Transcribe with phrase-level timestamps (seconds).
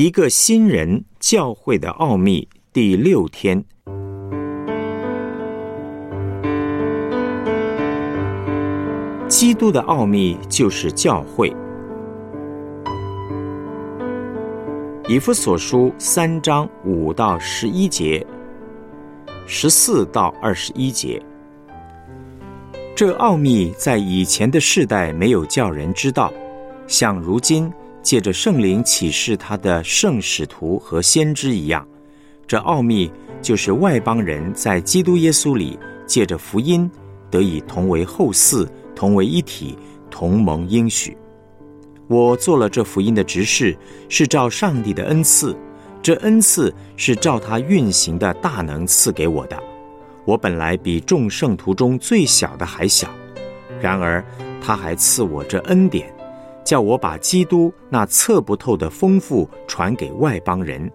[0.00, 3.64] 一个新人教会的奥秘第六天，
[9.26, 11.52] 基督的奥秘就是教会。
[15.08, 18.24] 以弗所书三章五到十一节，
[19.48, 21.20] 十四到二十一节，
[22.94, 26.32] 这奥秘在以前的世代没有叫人知道，
[26.86, 27.68] 像如今。
[28.08, 31.86] 借着圣灵启示他的圣使徒和先知一样，
[32.46, 36.90] 这奥秘就是外邦人在基督耶稣里借着福音
[37.30, 38.66] 得以同为后嗣，
[38.96, 39.76] 同为一体，
[40.10, 41.14] 同盟应许。
[42.06, 43.76] 我做了这福音的执事，
[44.08, 45.54] 是照上帝的恩赐，
[46.00, 49.62] 这恩赐是照他运行的大能赐给我的。
[50.24, 53.10] 我本来比众圣徒中最小的还小，
[53.82, 54.24] 然而
[54.62, 56.10] 他还赐我这恩典。
[56.68, 60.92] 叫我把基督那测不透的丰富传给外邦人，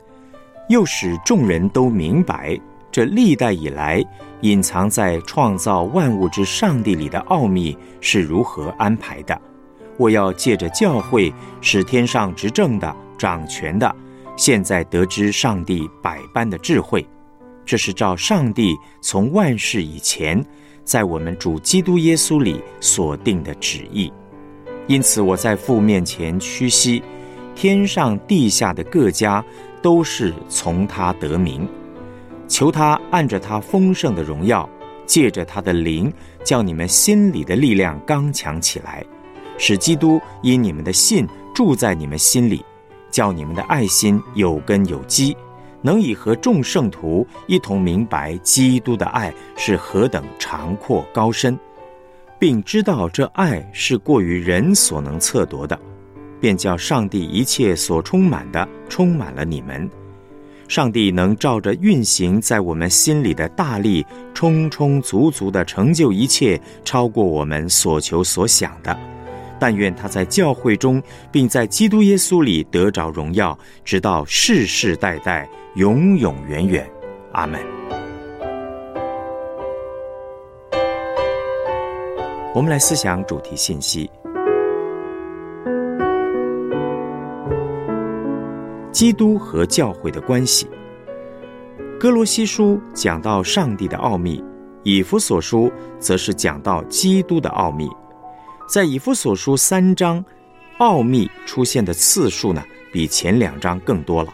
[0.69, 2.55] 又使众人都明白
[2.91, 3.99] 这历代以来
[4.41, 9.35] 隐藏在创造万物之上帝里的奥秘是如何安排的。
[9.97, 13.95] 我要借着教会，使天上执政的、掌权的，
[14.37, 17.03] 现在得知上帝百般的智慧。
[17.65, 20.39] 这是照上帝从万事以前，
[20.83, 24.13] 在我们主基督耶稣里所定的旨意。
[24.87, 27.01] 因此，我在父面前屈膝，
[27.55, 29.43] 天上地下的各家
[29.81, 31.67] 都是从他得名，
[32.47, 34.69] 求他按着他丰盛的荣耀，
[35.05, 36.11] 借着他的灵，
[36.43, 39.05] 叫你们心里的力量刚强起来，
[39.57, 42.63] 使基督因你们的信住在你们心里，
[43.09, 45.35] 叫你们的爱心有根有基，
[45.81, 51.57] 能以和众圣徒一同明白基督的爱是何等长阔高深。
[52.43, 55.79] 并知道这爱是过于人所能测夺的，
[56.41, 59.89] 便叫上帝一切所充满的充满了你们。
[60.67, 68.93] 上帝能照着运行在我们心里的大力，充充足足的成就一切，超过我们所求所想的。
[69.57, 76.85] 但愿他在教会中，并在基督耶稣里得着荣耀，直到世世代代，永永远远。
[77.31, 77.57] 阿门。
[82.55, 84.07] 我们来思想主题信息：
[88.91, 90.69] 基督和教会的关系。
[91.99, 94.43] 哥罗西书讲到上帝的奥秘，
[94.83, 97.89] 以弗所书则是讲到基督的奥秘。
[98.69, 100.23] 在以弗所书三章，
[100.77, 104.31] 奥秘出现的次数呢，比前两章更多了。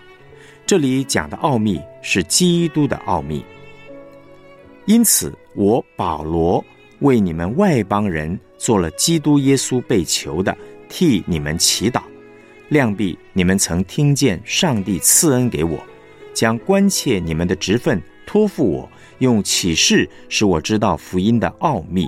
[0.66, 3.46] 这里讲的奥秘是基督的奥秘，
[4.84, 6.62] 因此我保罗。
[7.00, 10.56] 为你们外邦人做了基督耶稣被囚的，
[10.88, 12.02] 替你们祈祷。
[12.70, 15.80] 量必你们曾听见上帝赐恩给我，
[16.34, 22.08] 将关切你们的职分托付我，用启示使我知道福音的奥秘。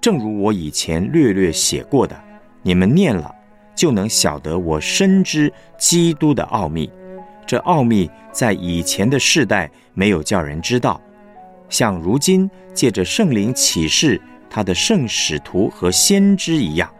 [0.00, 2.20] 正如我以前略略写过的，
[2.62, 3.32] 你们念了
[3.76, 6.90] 就能晓得我深知基督的奥秘。
[7.46, 11.00] 这奥秘在以前的世代没有叫人知道。
[11.72, 16.92] 像如今借着圣灵启示他的圣使徒和先知一样，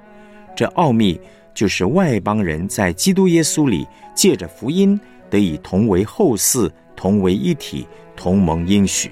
[0.56, 1.21] 这奥秘
[1.53, 9.10] 就是外邦人在基督耶稣里借着福音得以同为后嗣，同为一体，同盟应许。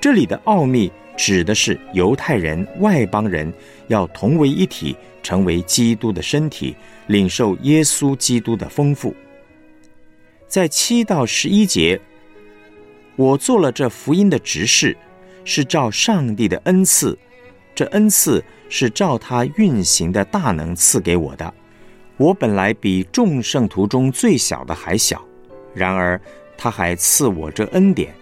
[0.00, 3.52] 这里的奥秘指的是犹太人、外邦人
[3.88, 6.74] 要同为一体，成为基督的身体，
[7.08, 9.14] 领受耶稣基督的丰富。
[10.48, 12.00] 在七到十一节。
[13.16, 14.96] 我做了这福音的执事，
[15.44, 17.16] 是照上帝的恩赐，
[17.74, 21.54] 这恩赐是照他运行的大能赐给我的。
[22.16, 25.24] 我本来比众圣徒中最小的还小，
[25.74, 26.20] 然而
[26.56, 28.14] 他还赐我这恩典，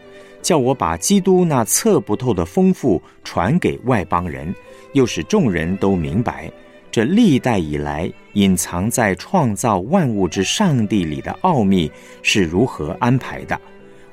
[0.43, 4.55] 叫我把基督那测不透的丰富传给外邦人，
[4.93, 6.51] 又使众人都明白
[6.91, 11.91] 这历代以来隐藏在创造万物之上帝里的奥秘
[12.23, 13.59] 是如何安排的。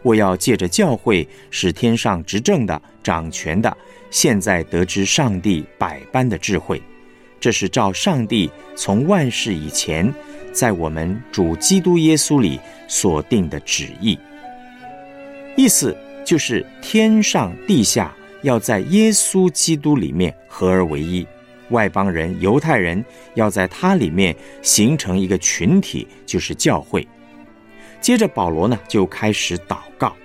[0.01, 3.75] 我要借着教会，使天上执政的、掌权的，
[4.10, 6.81] 现在得知上帝百般的智慧。
[7.40, 10.13] 这是照上帝从万事以前，
[10.51, 14.18] 在我们主基督耶稣里所定的旨意。
[15.56, 21.25] 意思就是天上地下要在耶稣基督里面合而为一，
[21.69, 23.04] 外邦人、犹太人
[23.36, 27.07] 要在他里面形成一个群体，就是教会。
[28.01, 30.16] 接着，保罗呢就开始祷告。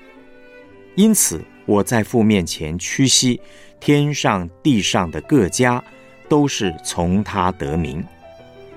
[0.94, 3.40] 因此，我在父面前屈膝，
[3.80, 5.82] 天上地上的各家
[6.28, 8.04] 都是从他得名。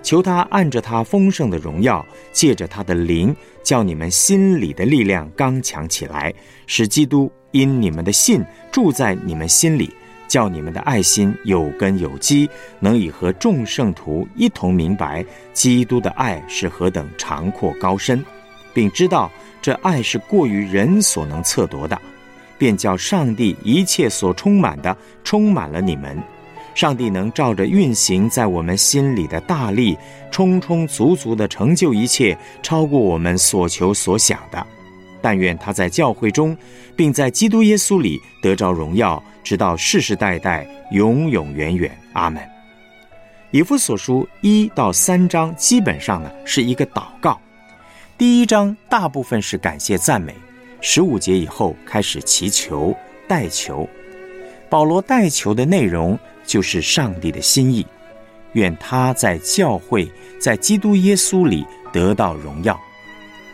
[0.01, 6.33] 求他按着他丰盛的荣耀，借着他的灵，叫你们心里的力量刚强起来，
[6.65, 8.41] 使基督因你们的信
[8.71, 9.93] 住在你们心里，
[10.27, 12.49] 叫你们的爱心有根有基，
[12.79, 18.23] 能以和众圣徒一同明白基督的爱是何等长阔高深，
[18.77, 21.99] 并知道这爱是过于人所能测度的，
[22.59, 26.15] 便叫上帝一切所充满的充满了你们。
[26.75, 29.97] 上帝能照着运行在我们心里的大力，
[30.29, 34.63] 充充足足的成就一切，超过我们所求所想的。
[35.23, 36.55] 但愿他在教会中，
[36.95, 41.89] 并在基督耶稣里得着荣耀，直到世世代代，永永远远。
[42.13, 42.39] 阿门。
[43.49, 47.41] 以弗所书一到三章基本上呢是一个祷告，
[48.17, 50.33] 第一章大部分是感谢赞美，
[50.81, 52.91] 十五节以后开始祈求
[53.27, 53.87] 代求。
[54.69, 56.17] 保罗代求的内容。
[56.43, 57.85] 就是上帝的心意，
[58.53, 60.09] 愿他在教会，
[60.39, 62.79] 在基督耶稣里得到荣耀。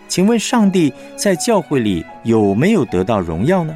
[0.07, 3.75] 请问上帝在教会里有没有得到荣耀呢？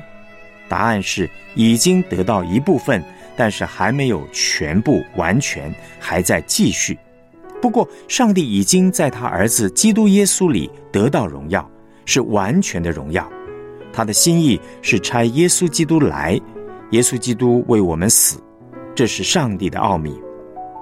[0.69, 3.03] 答案是已经得到一部分，
[3.35, 6.95] 但是还没有全部完全，还在继续。
[7.61, 11.67] 不过，上帝已经在他儿子基督耶稣里得到荣耀，
[12.05, 13.27] 是完全的荣耀。
[13.91, 16.39] 他的心意是差耶稣基督来，
[16.91, 18.39] 耶稣基督为我们死。
[18.93, 20.15] 这是上帝的奥秘。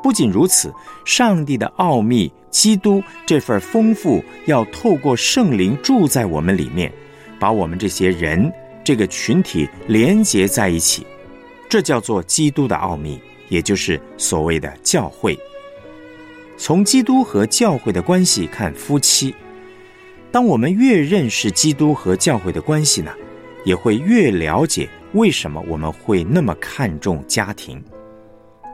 [0.04, 0.72] 不仅如此，
[1.06, 6.92] 上帝的奥秘，基督这份丰富，要透过圣灵住在我们里面，
[7.40, 8.52] 把我们这些人
[8.84, 11.08] 这个群体连结在一起。
[11.68, 13.20] 这叫做基督的奥秘，
[13.50, 15.38] 也就是所谓的教会。
[16.58, 19.36] 从基督和教会的关系看夫妻，
[20.32, 23.12] 当我们越认识基督和教会的关系呢，
[23.66, 27.84] 也会越了解为什么我们会那么看重家庭。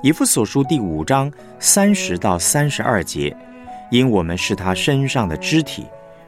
[0.03, 3.35] 以弗所书第五章三十到三十二节，
[3.89, 5.85] 因我们是他身上的肢体，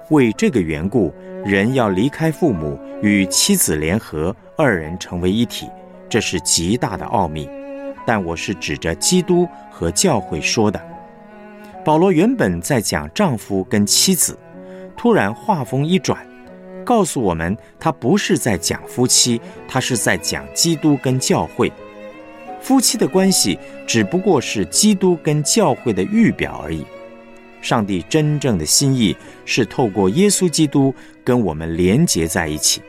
[0.10, 1.14] 为这个缘故，
[1.46, 5.68] 人要离开父母，与妻子联合，二人成为一体。
[6.10, 7.48] 这是极大的奥秘。
[8.06, 10.93] 但我是指着基督和教会说的。
[11.86, 14.38] 保罗原本在讲丈夫跟妻子，
[14.96, 16.26] 突然话锋一转，
[16.86, 21.70] 告诉我们他不是在讲夫妻，他是在讲基督跟教会。
[22.62, 26.86] 夫妻的关系只不过是基督跟教会的预表而已。
[27.62, 29.14] 上帝真正的心意
[29.44, 32.82] 是透过耶稣基督跟我们连结在一起。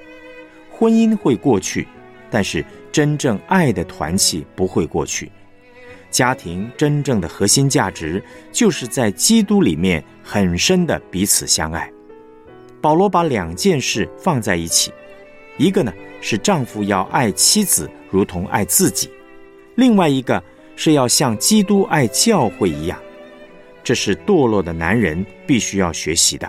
[0.70, 1.88] 婚姻会过去，
[2.30, 5.32] 但是真正爱的团契不会过去。
[6.14, 8.22] 家庭真正的核心价值
[8.52, 11.90] 就是在基督里面很深的彼此相爱。
[12.80, 14.92] 保罗把两件事放在一起，
[15.58, 19.10] 一个呢是丈夫要爱妻子如同爱自己。
[19.74, 20.40] 另外一个
[20.76, 22.96] 是要像基督爱教会一样，
[23.82, 26.48] 这是堕落的男人必须要学习的。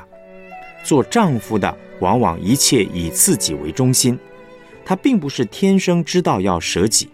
[0.83, 4.19] 做丈夫的往往一切以自己为中心，
[4.85, 7.09] 他并不是天生知道要舍己。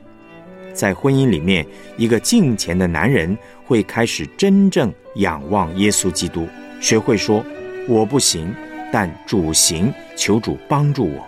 [0.74, 1.66] 在婚姻里面，
[1.98, 6.48] 一个敬虔的男人会开始真正仰望耶稣基督，
[6.80, 7.44] 学会说
[7.88, 8.54] ：“我不行，
[8.92, 11.28] 但主行，求主帮助我。”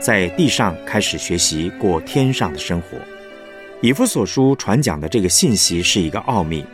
[0.00, 2.98] 在地上开始学习过天上的生活。
[3.80, 6.64] 以弗所书传讲的这个信息是一个奥秘，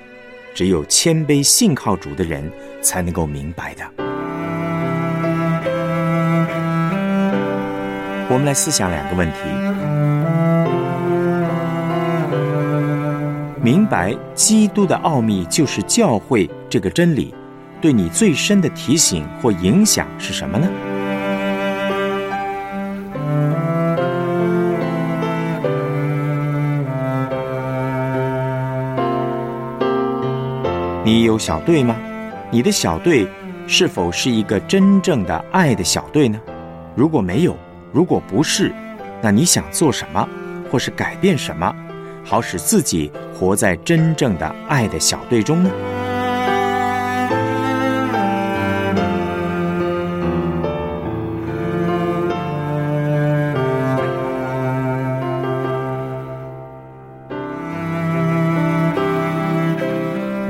[0.55, 2.51] 只有谦卑信靠主的人
[2.81, 3.85] 才能够明白的。
[8.31, 9.39] 我们来思想两个问题：
[13.61, 17.35] 明白基督的奥秘就是教会这个真理，
[17.81, 20.69] 对你最深的提醒或影响是什么呢？
[31.05, 31.97] 你有小队吗？
[32.51, 33.27] 你的小队
[33.67, 36.41] 是否是一个真正的爱的小队呢？
[36.95, 37.57] 如果没有，
[37.93, 38.73] 如果不是，
[39.21, 40.29] 那你想做什么，
[40.71, 41.75] 或是改变什么，
[42.29, 45.71] 好使自己活在真正的爱的小队中呢？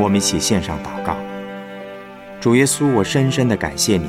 [0.00, 1.16] 我们一起献上祷告，
[2.40, 4.08] 主耶稣，我深深的感谢你，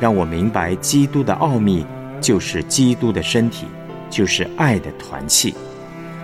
[0.00, 1.84] 让我明白基督的奥秘
[2.18, 3.66] 就是基督的身体，
[4.08, 5.54] 就是爱的团契。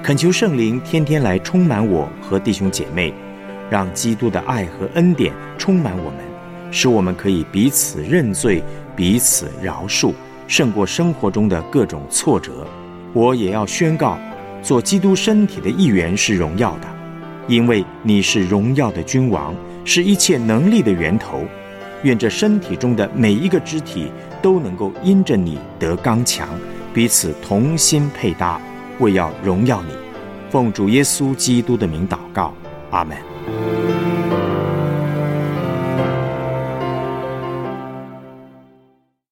[0.06, 3.12] 恳求圣灵天天来充满我和弟兄姐妹，
[3.68, 6.20] 让基督的爱和恩典充满我们，
[6.70, 8.62] 使我们可以彼此认罪、
[8.94, 10.14] 彼此饶恕，
[10.46, 12.64] 胜过生活中的各种挫折。
[13.14, 14.16] 我也要宣告，
[14.62, 16.86] 做基督身体的一员是荣耀的。
[17.48, 19.52] 因为你是荣耀的君王，
[19.84, 21.40] 是一切能力的源头。
[22.04, 26.48] 愿这身体中的每一个肢体都能够因着你得刚强，
[26.94, 28.60] 彼此同心配搭，
[28.98, 29.90] 为要荣耀你。
[30.50, 32.54] 奉主耶稣基督的名祷告，
[32.90, 33.16] 阿门。